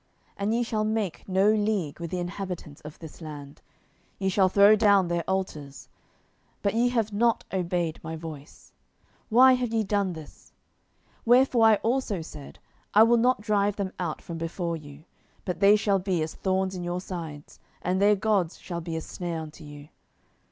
[0.01, 3.61] 07:002:002 And ye shall make no league with the inhabitants of this land;
[4.17, 5.89] ye shall throw down their altars:
[6.63, 8.73] but ye have not obeyed my voice:
[9.29, 10.53] why have ye done this?
[11.17, 12.57] 07:002:003 Wherefore I also said,
[12.95, 15.03] I will not drive them out from before you;
[15.45, 19.01] but they shall be as thorns in your sides, and their gods shall be a
[19.01, 19.89] snare unto you.